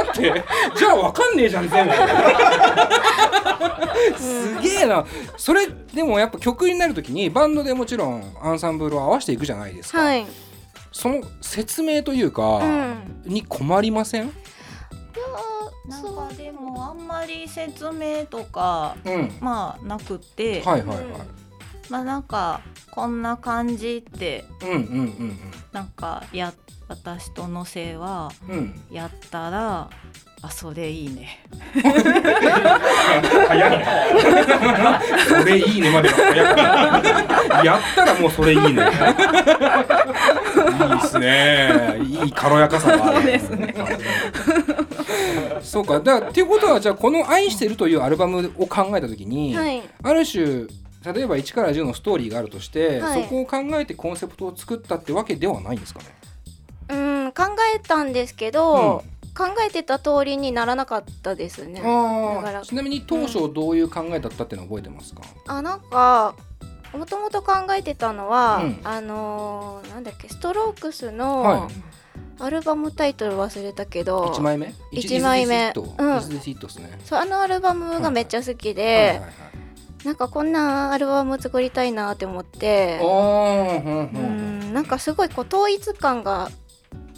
[0.03, 0.43] って
[0.75, 1.93] じゃあわかんねえじゃん全部。
[4.17, 5.05] すげえな。
[5.37, 10.25] それでもやっぱ曲になるときにバンドでもちろんアンサンブルを合わせていくじゃないですか、はい、
[10.91, 14.31] その説明といううか、ん、に困りません？
[15.85, 19.31] なんかでもあんまり説明とかうん。
[19.39, 21.05] まあなくて、はいはいはい。
[21.89, 25.39] まあなんかこんな感じってうんうんうん
[25.71, 26.53] なんかや
[26.87, 28.57] 私とのせいはうん。
[28.57, 29.89] うんやったら
[30.43, 31.45] あそれいいね。
[33.47, 33.85] 早いね。
[35.29, 36.15] それいいねまでは。
[37.47, 38.81] 早いやったらもうそれいいね。
[40.81, 41.99] いいっすね。
[42.03, 43.15] いい軽やかさがある。
[43.17, 43.75] そうですね
[45.61, 45.99] そうか。
[45.99, 49.81] だっていうことはじゃあこの「愛してる」というアルバムを考えた時に、はい。
[50.03, 50.67] ある種
[51.13, 53.23] 例えば1から10のストーリーがあるとして、はい。
[53.23, 56.05] そこを考えてコンセプトを作ったってわけではないんですかね？
[56.89, 56.95] う
[57.27, 57.43] ん考
[57.75, 59.03] えたんですけど、
[59.35, 61.81] 考えてた通りにならなかったですね。
[62.63, 66.35] ちなみに当初どういう考えだったっていうのは覚えてますか、あなんか
[66.93, 68.79] もともと考えてたのは、うん。
[68.83, 71.73] あのーなんだっけストロークスはのい
[72.39, 74.73] アルバムタイトル忘れたけど、1枚目？
[74.91, 75.73] 一枚目。
[75.73, 79.21] そうあのアルバムがめっちゃ好きで、
[80.03, 82.99] なんかこんなアルバム作りたいなって思って。
[83.01, 84.59] うんううん。
[84.71, 86.49] んなんかすごいこう統一感が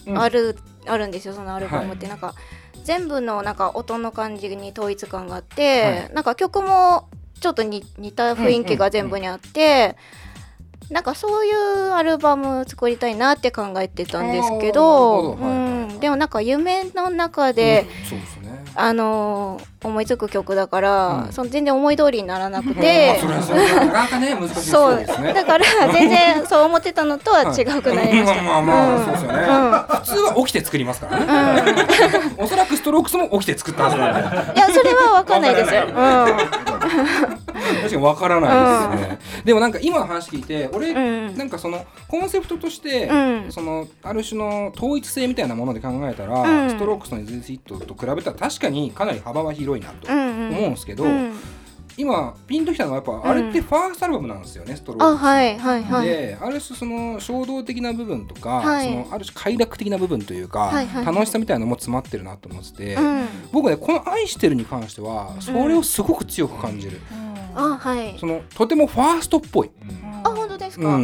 [0.06, 0.20] うん。
[0.20, 2.36] ある、あるんですよそのアルバムって、はなんか
[2.84, 6.14] 全部のなんか音の感じに統一感があって、はい。
[6.14, 7.08] なんか曲も
[7.40, 9.96] ちょっとに似た雰囲気が全部にあって、
[10.90, 11.56] なんかそういう
[11.92, 15.34] アルバム作りたいなって考えてたんですけど。
[15.34, 16.00] うん。
[16.00, 17.88] でもなんか夢の中で
[18.48, 21.34] うんあのー思いつく曲だから、うん。
[21.34, 24.98] その全然思い通りにならなくまてあ、それはそれはなかなかね難しいそう。
[24.98, 28.42] ですねだから全然そう思ってたのとは違うくなりました。
[28.44, 29.40] まあまあそうですよね、
[30.00, 31.86] 普通は起きて作りますからね、
[32.38, 34.54] おそらくストロークスも起きて作ったはずなんで。
[34.56, 35.82] いやそれはわかんないですよ。
[35.82, 35.96] 確
[37.90, 38.48] かにわからな
[38.94, 40.98] いですね、でもなんか今の話聞いて俺、う
[41.32, 41.38] ん。
[41.38, 43.16] なんかそのコンセプトとして、う
[43.48, 43.52] ん。
[43.52, 46.70] そのある種の統一性みたいなもので考えたら、うん。
[46.70, 50.50] ストロークスの「ゼズ・イット」と比べたら確かにかなり幅は広いなとうんうん。
[50.50, 51.34] 思うんですけど、うん。
[51.96, 56.08] 今ピンときたのはやっぱあれってファーストアルバムなんですよね、ストロークはいはいはい。
[56.08, 58.88] である種その衝動的な部分とか、はい。
[58.88, 67.00] そのある種快楽的な部分というか、はいはい楽しさみたいなのも詰まってるなと思ってて、うん、僕ねこの「愛してる」に関してはそれをすごく強く感じる、
[67.54, 68.18] あはい。
[68.20, 69.70] そのとてもファーストっぽい、
[70.24, 71.00] あ本当ですか？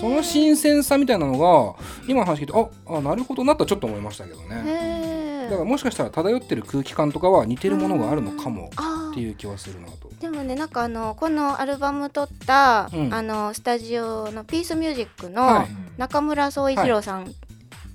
[0.00, 1.74] その新鮮さみたいなのが
[2.06, 2.68] 今の話聞いてあ
[2.98, 4.62] あなるほどなとはちょっと思いましたけどね。
[4.64, 5.13] へー
[5.44, 10.08] だからもしかしたら漂ってる空気感とかは似てるものがあるのかもあっていう気はするなと。
[10.20, 13.14] でもねなんかあのこのアルバム撮った、うん。
[13.14, 15.68] あのスタジオのピースミュージックのはい。
[15.98, 17.26] 中村総一郎さんっ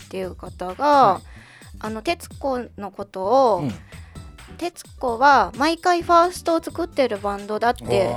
[0.10, 1.22] ていう方が、は
[1.80, 3.72] あの徹子のことを、うん。
[4.58, 8.10] 徹子は毎回ファーストを作ってるバンドだって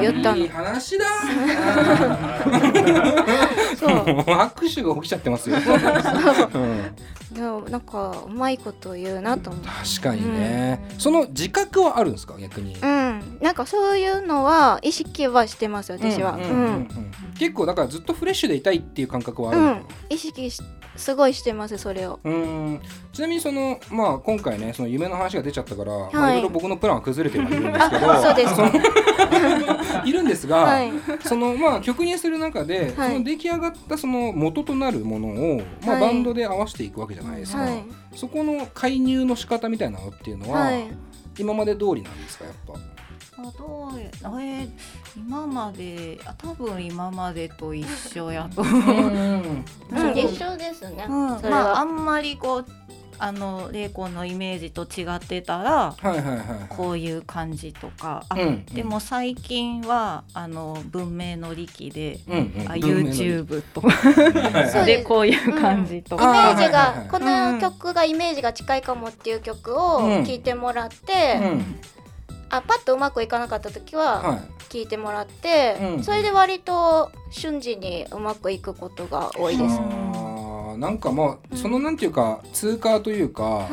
[0.00, 0.38] 言ったの。
[0.38, 1.04] いい話だ。
[3.78, 3.88] そう。
[4.26, 6.58] 握手が起きちゃってますよ、う。
[6.58, 6.94] ん。
[7.34, 9.62] でもなんかうまいこと言うなと思う。
[9.64, 12.34] 確かにね、その自覚はあるんですか？
[12.38, 16.32] 逆に、うん、なんかそういうのは意識はしてます私は。
[16.32, 16.62] うんんううんうん。
[16.62, 16.88] うん。
[17.38, 19.66] 結構だからずっとフレッシュでいたいっていう感覚はあるの？
[19.66, 20.60] かな、意識し
[20.96, 22.18] すごいしてますそれを。
[22.24, 22.80] うーん。
[23.12, 26.38] ちなみにそのまあ今回ねその夢の話が出ちゃったから、まあ、はい。
[26.38, 28.72] いろいろ僕のプランは崩れてはいるんですけどあ そうですか。
[30.04, 30.92] いるんですが、はい。
[31.24, 37.84] そのまあ曲にする中で、はいその出来上がったその元となるものを、まあ、はいバンドで合わせていくわけじゃないですか、はい。
[38.14, 40.84] そこの介入の仕方みたいなのっていうのは、はい。
[41.38, 42.74] 今まで通りなんですかやっぱ？
[43.40, 44.68] あどうえー
[45.16, 49.64] 今まであ多分今までと一緒やと思う、うん、
[50.16, 51.06] 一緒ですね。
[51.08, 51.62] うんそれは。
[51.62, 52.66] まああんまりこう
[53.18, 56.46] あの玲子のイメージと違ってたらはいはいはいはい。
[56.68, 58.24] こういう感じとか。
[58.28, 62.68] あ、うんでも最近はあの文明の力で、うんうん。
[62.70, 67.06] あ YouTube とはいそうでこういう感じとイか、メージあーはいはいはい。
[67.06, 70.24] がこの曲がイメージが近いかもっていう曲をうん。
[70.24, 71.80] 聴いてもらって、うん。
[72.50, 74.38] あパッとうまくいかなかった時ははい。
[74.70, 79.80] 聴いてもらって、うんそれで割と瞬時にうまくいくことが多いです。
[80.78, 83.68] なんかまあうんそのなんていうか通過というか、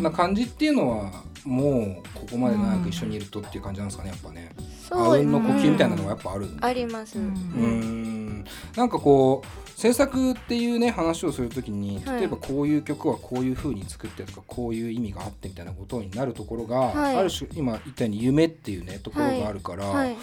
[0.00, 4.52] な感じっていうのはもうここまで長く一緒にいるとっていう感じなんですかねやっぱね。
[4.88, 6.48] あそううんの呼吸みたいなのがやっぱある。
[6.60, 7.18] あります。
[7.18, 8.44] ううん
[8.76, 20.16] なんかこう制作っていうね話をするときにはい例えばこういう曲はこういう風に作ってとかこういう意味があってみたいなことになるところが、はいある種今言ったように夢っていうねところがあるから、はい。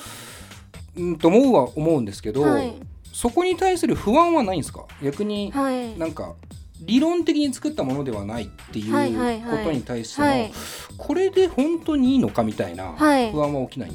[0.98, 2.74] うんと思うは思うんですけど、はい。
[3.14, 4.86] そこに対する不安はないんですか？
[5.02, 5.98] 逆にはい。
[5.98, 6.34] なんか
[6.82, 9.58] 理論的に作ったものではないっていうはいはいはい。
[9.60, 10.52] ことに対しての、はい。
[10.98, 13.32] これで本当にいいのかみたいなはい。
[13.32, 13.92] 不安は起きない、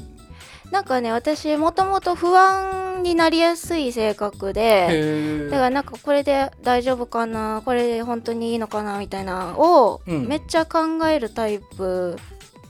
[0.71, 10.27] なんかね私もともと不安になりやすい性格でへだからなんかこれで大丈夫かなこれで本当にいいのかなみたいなのをうん。
[10.27, 10.79] めっちゃ考
[11.09, 12.17] えるタイプ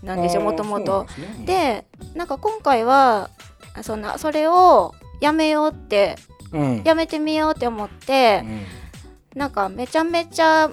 [0.02, 1.06] なんですよもともと。
[1.44, 1.84] で、で
[2.14, 3.30] なんか今回は
[3.82, 6.37] そんなそれをやめようってうん
[6.84, 8.46] やめてみようって思ってう
[9.36, 9.38] ん。
[9.38, 10.70] なんかめちゃめちゃ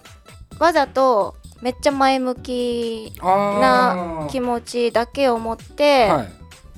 [0.60, 4.30] わざとめっちゃ前向きあー。
[4.30, 6.28] 気持ちだけを持ってはい、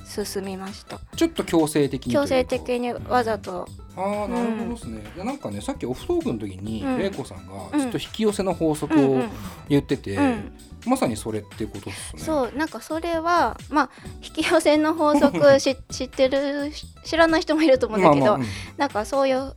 [0.08, 0.98] 進みました。
[1.16, 3.68] ちょっと強制的に強制的にわざと。
[3.96, 6.98] ああなるほどですね、いやなんかねさっきオフトークの時にうん。
[6.98, 9.30] 玲子さんがうんちょっと引き寄せの法則をうんうん
[9.68, 10.52] 言ってて、うん。
[10.86, 12.22] まさにそれってことですね。
[12.22, 13.90] そうなんかそれはまあ
[14.22, 19.54] 引き寄せの法則 し知ってるし知らない人もいると思うんだけど、まあまあなんかそういう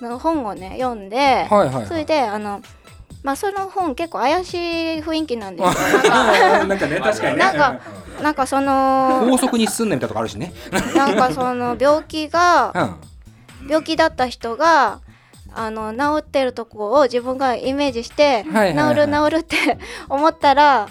[0.00, 1.16] の本をね読んで、
[1.50, 2.62] うんはいはい、はい、それであの
[3.22, 4.58] まあその本結構怪しい
[5.00, 6.10] 雰囲気なんですよ。
[6.10, 7.00] なんかなんかね。
[7.00, 7.42] 確かにね。
[7.44, 7.80] なんか
[8.22, 10.52] なんかその法則に進んでみたとかあるしね、
[10.94, 12.72] なんかその病気が
[13.62, 15.00] うん、病気だった人が
[15.54, 18.94] あの治ってるとこを自分がイメージして、はいはいはい。
[18.94, 19.78] 治る治るって
[20.08, 20.88] 思ったら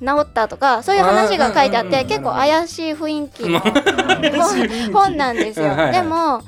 [0.00, 5.68] 治ったとかそういう話が書いてあっうんうんうんて結構怪しい雰囲気の本本なんですよ。
[5.68, 5.92] はいはい。
[5.92, 6.42] でも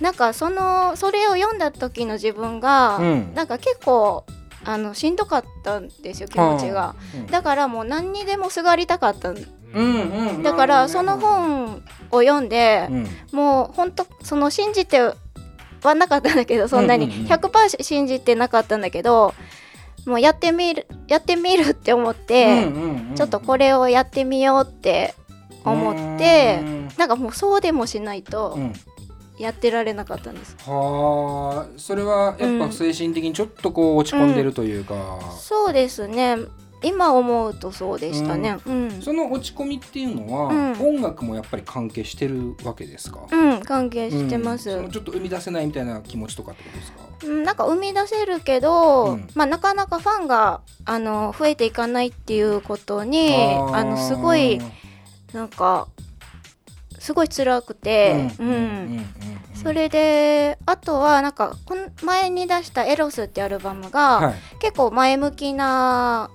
[0.00, 3.34] なんかそのそれを読んだ時の自分が、うん。
[3.34, 4.24] なんか結構
[4.64, 6.94] あのしんどかったんですよ気持ちが。
[7.14, 7.26] うん。
[7.26, 9.36] だからもう何にでもすがりたかったん。
[9.36, 13.06] うんうんだからその本を読んで、うん。
[13.32, 17.06] もう本当その信じてはなかったんだけどそんなに。
[17.06, 17.26] うんうんうん。
[17.26, 19.34] 100%信じてなかったんだけど
[20.06, 22.68] もうやってみるやってみるって思って、
[23.14, 25.14] ちょっとこれをやってみようって
[25.64, 26.62] 思って
[26.98, 28.72] なんかもうそうでもしないとうん
[29.38, 34.94] やってられなかったんです、はあそれはやっぱ精神的にちょっとこう落ち込んでるというか、
[35.38, 36.36] そうですね。
[36.82, 38.58] 今思うとそうでしたね。
[38.66, 40.98] うん、その落ち込みっていうのは、うん。
[40.98, 44.90] 音楽もやっぱり関係してるわけですか、うん、関係してます、うん。
[44.90, 46.98] ちょっと生み出せないみたいな気持ちとかってことですか？
[47.24, 49.28] うん、なんか生み出せるけど、うん。
[49.34, 53.74] まあ、なかなかファンがあの増えていかないっていうことにー。
[53.74, 54.60] あのすごい
[55.32, 55.88] なんか
[57.04, 58.46] すごい辛くて、うん。
[58.46, 58.54] うん。
[58.54, 58.60] うん。
[58.60, 58.62] う
[59.02, 59.06] ん。
[59.54, 64.34] それであとはなんかこの前に出した「エロス」ってアルバムが、はい。
[64.58, 66.30] 結構前向きな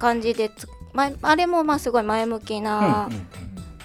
[0.00, 3.14] 感じでつ前あれもまあすごい前向きなうん。
[3.14, 3.26] うん。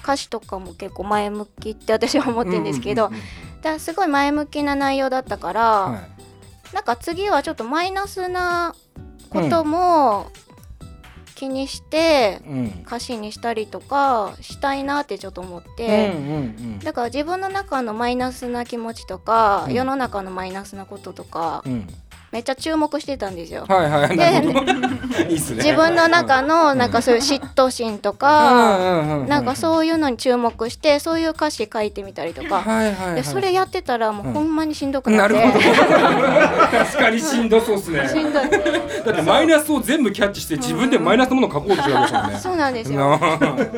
[0.02, 3.12] 歌詞とかも結構前向きって私は思ってるんですけど、
[3.78, 5.98] すごい前向きな内容だったから、は
[6.72, 6.74] い。
[6.74, 8.74] なんか次はちょっとマイナスな
[9.30, 10.26] ことも
[11.42, 12.82] 気にしてうん。
[12.86, 16.78] 歌詞にしたりとかしたいなってちょっと思っうんて、うん。
[16.78, 19.74] だから自分の中のマイナスな気持ちとか、うん。
[19.74, 21.64] 世の中のマイナスなこととか、
[22.32, 23.66] めっちゃ注目してたんですよ。
[23.68, 24.16] はいはい。
[24.16, 24.72] なるほど。
[25.28, 25.62] いいっすね。
[25.62, 28.78] 自分の中のなんかそういう嫉妬心とか、
[29.28, 33.14] なんかうそういうのに注目してそういう歌詞書いてみたりとか、はいはいはい。
[33.16, 35.60] でそれやってたらもうほんまにしんどくななって、るほど。
[36.72, 38.08] 確かにしんどそうっすね。
[38.08, 38.50] しんどい。
[39.04, 42.38] だってマイナスを全部キャッチして自分でマイナスのものを書こうとしてるわけですもんね。
[42.38, 43.20] そうなんですよ。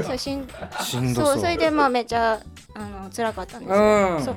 [0.07, 0.49] そうしん
[0.81, 1.35] しんどそう。
[1.35, 2.39] そうそれでまあめっちゃ
[2.75, 3.85] あの辛かったんですよ、
[4.17, 4.25] うん。
[4.25, 4.37] そう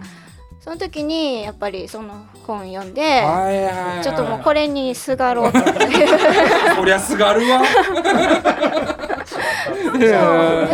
[0.67, 3.23] その時にやっぱりその本読んで、
[4.03, 5.80] ちょっともうこれにすがろうと思って
[6.75, 7.62] そりゃすがるわ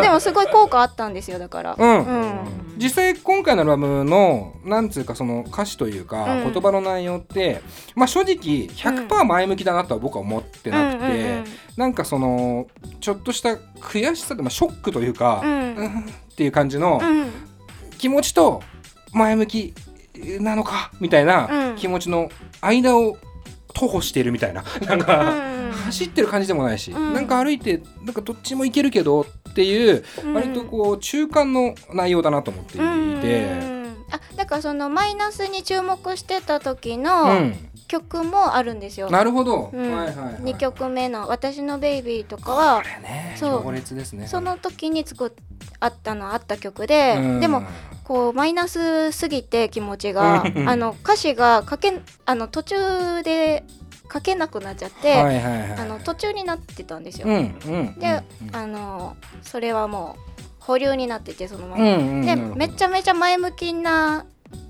[0.02, 1.76] でもすごい効果あったんですよだから。
[1.78, 2.06] うん。
[2.06, 2.40] うん。
[2.78, 6.52] 実際今回のアルバムのなんつうかその歌詞というか、うん。
[6.52, 7.62] 言葉の内容って
[7.94, 8.34] まあ正直
[8.70, 11.46] 100%前向きだなとは僕は思ってなくて、うんうんうん。
[11.78, 12.66] なんかその
[13.00, 15.76] ちょっとした悔しさでまあショックというか、うん。
[15.76, 17.32] うんっていう感じのうん。
[18.00, 18.64] 気持ちと
[19.14, 19.74] 前向き
[20.40, 21.76] なのかみたいなうん。
[21.76, 22.30] 気持ちの
[22.62, 23.18] 間を
[23.74, 24.64] 徒歩しているみたいな。
[24.88, 25.72] なんか、うん。
[25.72, 27.14] 走ってる感じでもないし、うん。
[27.14, 30.34] なんか歩いてなんかどっちも行けるけどっていううん。
[30.34, 32.84] 割とこう中間の内容だなと思っていて。
[32.84, 32.86] う
[33.80, 33.84] ん。
[34.12, 37.56] あだからそのマイナスに注目してた時うのん、
[37.88, 39.92] 曲もあるんですよ、なるほど、うん。
[39.92, 43.72] はいはい、はい、2曲目の「私のベイビー」とかこはれねそう。
[43.72, 44.28] ね。
[44.28, 45.30] その時に作っ
[45.84, 47.40] あったのあった曲で、うん。
[47.40, 47.64] でも
[48.04, 50.68] こうマイナスすぎて気持ちがうん。
[50.70, 53.64] あの歌詞が書けあの途中で
[54.12, 55.72] 書けなくなっちゃって、はいはいはい。
[55.80, 57.28] あの途中になってたんですよ。
[57.28, 58.56] うんうんでうん。
[58.56, 61.84] あのそれはもう保留になっててそのまま。
[61.84, 62.26] うんうん。
[62.26, 64.26] でめちゃめちゃ前向きな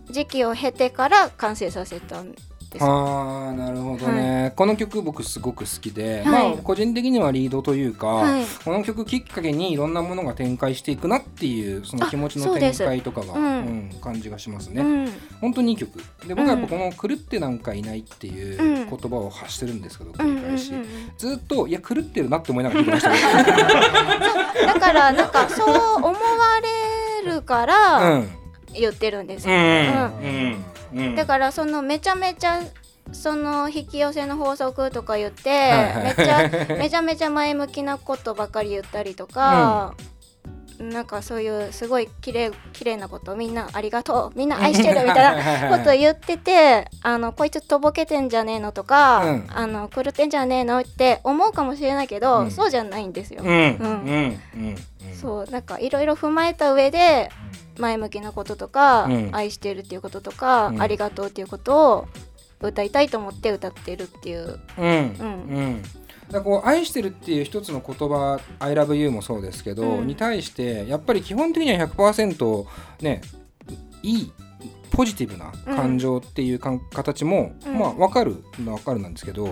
[0.10, 2.34] 時期を経てから完成させたん
[2.79, 6.53] あーなるほどね、この曲僕すごく好きで、はい。
[6.53, 8.45] まあ個人的にはリードというか、はい。
[8.63, 13.43] この曲きっかけにいろんなものが展開していくなっていうその気持ちの展開とかが、うん。
[13.43, 15.09] うん感じがしますね、うん。
[15.39, 15.97] 本当にいい曲。
[16.27, 18.89] で僕はやっぱこの「狂ってなんかいない」っていううん。
[18.89, 20.73] 言葉を発してるんですけど繰り返し、
[21.17, 23.12] ずっといや狂ってるなって思いながら聞いてました。
[24.53, 26.13] けだからなんかそう思わ
[27.23, 28.29] れるかどらうん。
[28.73, 29.53] 言ってるんですよ。
[29.53, 29.62] うん。
[29.62, 31.15] うんうん。
[31.15, 32.62] だからそのめちゃめちゃ
[33.12, 36.03] その引き寄せの法則とか言って、はいはい。
[36.03, 39.93] めっちゃめちゃめちゃ前向きなことばかり言ったりとか、
[40.79, 49.45] なんかそういうすごい綺麗綺麗なことみんなありがとうみんな愛してるみたいなこと言っててあのこいつとぼけてんじゃねえのとか、うん。
[49.49, 52.51] あの狂ってんじゃねえのって思うかもしれないけど、うん。
[52.51, 53.43] そうじゃないんですよ。
[53.43, 53.49] うん。
[53.49, 53.56] うん。
[53.56, 54.39] うん。
[54.56, 55.15] うん。
[55.15, 57.29] そうなんかいろいろ踏まえた上で
[57.77, 59.29] 前向きなこととか、うん。
[59.31, 60.81] 愛してるっていうこととか、うん。
[60.81, 62.07] ありがとうっていうことを
[62.62, 64.86] 歌いたいと思って歌ってるっていう、うん。
[64.86, 65.81] うん。
[65.81, 65.89] だ
[66.29, 70.07] からこう愛してるっていう一つの言葉「I love you」もそうですけど、うん。
[70.07, 72.65] に対してやっぱり基本的には100%
[73.01, 73.21] ね
[74.01, 74.31] いい
[74.91, 77.79] ポジティブな感情っていうかん、形も、うん。
[77.79, 79.49] まあ分かるのは分かるなんですけど、う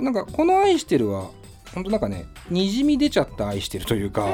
[0.00, 0.04] ん。
[0.04, 1.30] なんかこの「愛してる」は
[1.74, 4.26] 本当なんかねにじみ出ちゃった愛してるというか、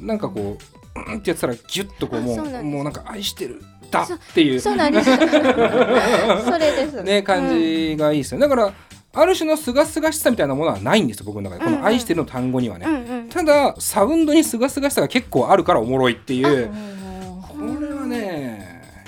[0.00, 3.62] うなんかこううんってやってたらギュッとこうもうもうなんか愛してる。
[3.90, 4.60] だっていう。
[4.60, 5.10] そうなんです。
[5.16, 7.02] それです。
[7.02, 8.72] ね感じがいいですよ、だから
[9.14, 11.64] ある種の清々しさみたいなものはないんですよ僕の中で。
[11.64, 11.80] こうんうん。
[11.80, 13.28] の「愛してる」の単語にはね、うんうん。
[13.28, 16.44] ただサウンドに清々しさが結構あるからおもろいっていう。
[16.44, 16.97] こうんれはね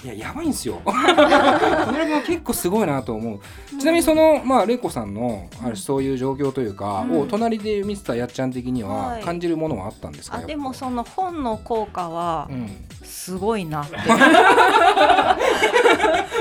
[0.03, 0.81] いややばいんですよ。
[0.85, 1.27] このアルバ
[2.07, 3.41] ムは結構すごいなと思う。
[3.79, 7.21] ちなみにそのまあ玲子さんのあるそういう状況というか、うん。
[7.21, 9.23] を隣で見てたやっちゃん的にははい。
[9.23, 12.71] 感じるものはあったんですか、あでもその本の効果はうん。
[13.03, 13.97] すごいなって。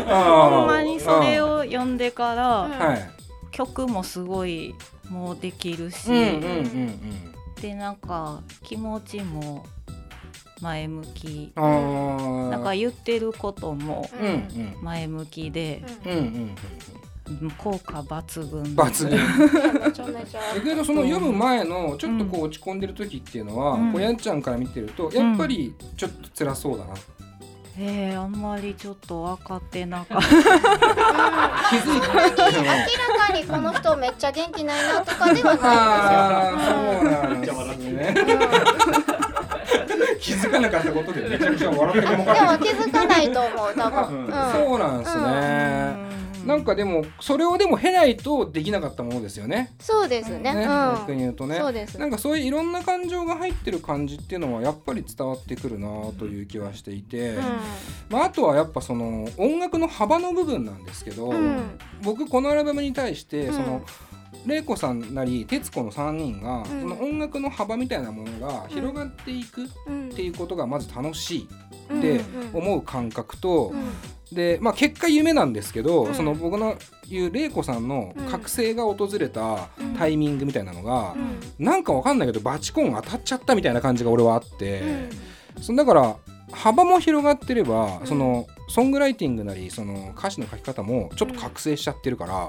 [0.07, 3.09] ほんまにそれを読んでからはい。
[3.51, 4.75] 曲もすごい
[5.09, 6.07] もうできるし、
[7.61, 9.65] でなんか気持ちも
[10.61, 11.51] 前向き。
[11.55, 14.09] なんか言ってることも
[14.81, 16.55] 前向きでうんうん
[17.57, 18.63] 効果抜群。
[18.75, 19.81] 抜群。
[19.85, 23.91] めちゃめちゃだけどその読む前のちょっとこう落ち込んでる時っていうのは、うん。
[23.91, 26.93] こうやんちゃんから見てるとやっぱりちょっと辛そうだな、
[27.77, 30.21] えー、あんまりちょっと分かってなかっ
[31.69, 32.31] 気づいて明ら
[33.27, 37.97] かにこの人めっちゃ元気ないなとかではないああそうなんめっちゃ笑ですってる。
[37.97, 38.39] ね
[40.19, 44.31] 気づかなかったことでめちゃくちゃ笑ってるもんでも気づかないと思う多分、うん。
[44.51, 46.09] そうなんですね、
[46.45, 49.73] なんかでもそれをでも経ないとできなかったものですよね。
[49.79, 50.39] そうですね。
[50.39, 50.65] ね、うん。
[50.65, 51.57] 逆に言うとね。
[51.59, 51.99] そうです。
[51.99, 57.37] なんかそういういろんな感情が入ってる感じっていうのはやっぱり伝わってくるなという気はしていて、
[58.09, 61.33] まあ、あとはやっぱその音楽の幅の部分なんですけど、
[62.01, 63.53] 僕このアルバムに対してうん。
[63.53, 63.81] その、
[64.45, 66.65] 玲子さんなり徹子の3人が、ん。
[66.65, 70.09] その音楽の幅みたいなものが広がっていくっうん。
[70.09, 71.49] ていうことがまず楽しい
[71.89, 71.99] うん。
[71.99, 72.57] ってうん。
[72.57, 74.35] 思う感覚と、うん。
[74.35, 76.13] で、まあ、結果夢なんですけど、うん。
[76.13, 76.75] その僕の
[77.09, 79.95] 言う玲子さんの覚醒が訪れたうん。
[79.95, 81.65] タイミングみたいなのが、うん。
[81.65, 85.61] なんかわかんないけどバチコン当たっちゃったみたいな感じが俺はあって、うん。
[85.61, 86.15] そのだから
[86.51, 88.07] 幅も広がってれば、うん。
[88.07, 92.47] そのソングライティングなりその歌詞の書き方もちょっと覚醒しちゃってるから、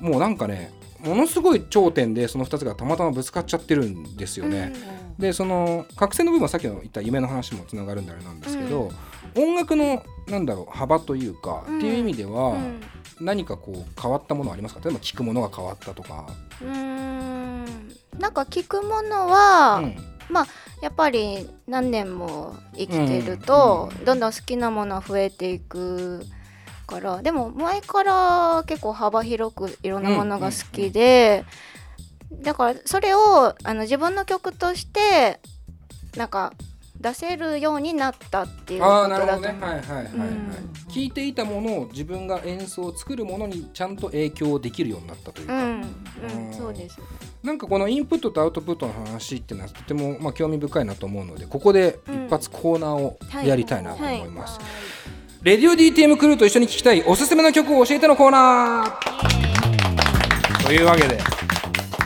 [0.00, 0.70] もうなんかね
[1.04, 4.72] ものすごい頂点でその2つがたまたまぶつかっちゃってるんですよね。
[5.18, 8.40] でその覚醒の部分はさっきの言った夢の話もつながるんであれなん。
[8.40, 8.90] ですけど、
[9.36, 11.78] 音楽のなんだろう幅というか、うん。
[11.78, 12.80] っていう意味では、うん。
[13.20, 14.80] 何かこう変わったものありますか？
[14.82, 16.26] 例えば聞くものが変わったとか。
[16.62, 17.64] うーん。
[18.18, 19.96] なんか聞くものは、うん。
[20.80, 26.24] やっぱり何年も生きてると、どんどん好きなものは増えていく
[26.90, 31.44] からでも前から結構幅広くいろんなものが好きで、
[32.42, 35.38] だからそれをあの自分の曲として
[36.16, 36.52] なんか
[37.00, 39.56] 出せるようになったっていうことああなるほどだと。
[39.56, 40.50] ねはいはいはいはい、うん。
[40.88, 46.98] 聞いていたものを自分が演奏作るものにちゃんと影響できるようになったというか、うん、うんうん、そうです。
[47.42, 54.58] なんかこのインプットとアウトプットの話っていうのはとてもまあ興味深いなと思うのでここで一発コーナーをやりたいなと思います、
[55.42, 60.66] レディオ DTM クルーと一緒に聴きたいおすすめの曲を教えてのコーナー。
[60.66, 61.18] というわけで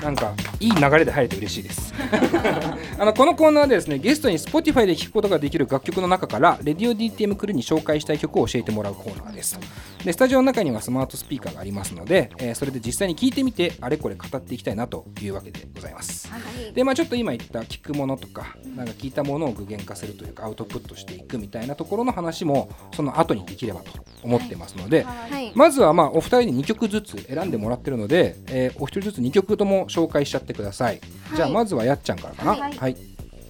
[0.00, 1.93] なんかいい流れで入れて嬉しいです。
[2.98, 9.58] あのこのコーナーでですねゲストに Spotify で聴くことができる楽曲の中からレディオ DTM クルーに紹介したい曲を教えてもらうコーナーです
[10.04, 16.72] でスタジオの中にはスマートスピーカーがありますので、えーそれで実際に聞いてみてあれこれ語っていきたいなというわけでございますはい。
[16.72, 23.90] でまあちょっと今言った聞くものとかなんか聞いたものを具現化するというかアウトプットしていくみたいなところの話もその後にできればと
[24.22, 25.52] 思ってますので、はい。
[25.54, 31.00] まずはまあお二人に2曲ずつ選んでもらってるので、えーお一人ずつ2曲とも紹介しちゃってください、
[31.34, 32.50] じゃあまずはやっちゃんからかな。
[32.54, 32.72] はい。
[32.72, 32.96] はい、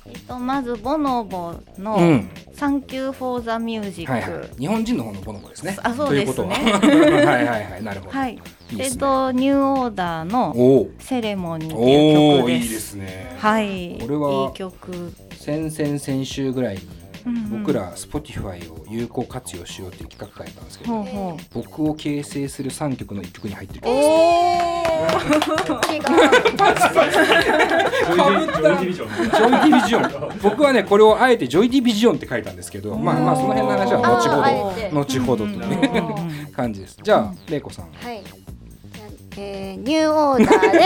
[0.06, 4.48] えっとまずボノボのうん「サンキュー・フォー・ザ・ミュージック」はいはい。
[4.58, 5.76] 日本人の方のボノボですね。
[5.82, 6.34] あそうですね。
[6.34, 6.54] ということは。
[6.54, 7.82] はいはいはい。
[7.84, 8.34] なるほど、はい。
[8.34, 8.84] いいですね。
[8.84, 12.62] えっとニューオーダーのおお「セレモニー」っていうお曲です。
[12.62, 13.36] おいいですね。
[13.38, 13.98] はい。
[14.00, 15.14] これはいい曲。
[15.38, 16.80] 先々先週ぐらいに
[17.26, 17.58] うんうん。
[17.60, 21.44] 僕ら Spotify を有効活用しようっていう企画会やったんですけど、ほうほう。
[21.54, 24.02] 僕を形成する3曲の1曲に入ってる曲違う。
[24.02, 24.73] ジ
[28.14, 29.08] ョイディジョイディビジョン。
[29.08, 30.38] ジョイディビジョン。
[30.42, 34.42] 僕はねこれをあえてジョイディビジョンって書いたんですけどまあまあその辺の話は後ほ
[34.74, 35.64] てど後ほどとうんい。
[36.50, 36.98] う感じです。
[37.02, 37.86] じゃあ玲子さん。
[37.86, 38.22] はい。
[39.36, 40.78] えー、ニューオーダーで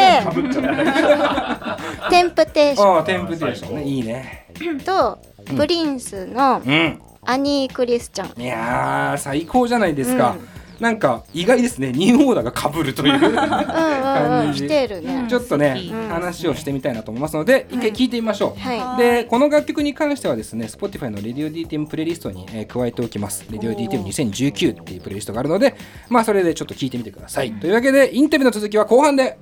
[2.08, 3.84] テンプテーショああテンプテーションね。
[3.84, 4.46] いいね。
[4.72, 5.18] ンと
[5.56, 7.00] プリンスのうん。
[7.24, 8.42] アニー・クリスチャン。
[8.42, 10.34] いやー最高じゃないですか、
[10.80, 11.92] なんか意外ですね。
[11.92, 13.14] ニューオーダーが被るという。
[13.14, 14.68] うんうんうん、感じ。
[14.68, 23.44] ちょっとね好き話をしてみたいなと思いますので一回聞いてみましょう、はでこの楽曲に関してはですね Spotify の RadioDTM プレイリストに、えー加えておきます。
[23.50, 25.74] RadioDTM2019 っていうプレイリストがあるので
[26.08, 29.38] まあそれでちょっと聞いてみてください、というわけでインタビューの続きは後半で。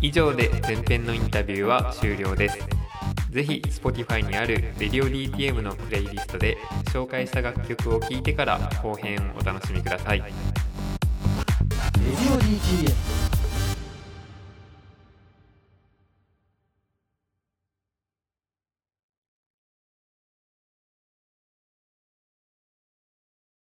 [0.00, 2.58] 以上で前編のインタビューは終了です
[3.30, 6.58] ぜひ Spotify にある Radio DTM のプレイリストで
[6.92, 10.22] 紹介した楽曲を聴いてから後編をお楽しみください。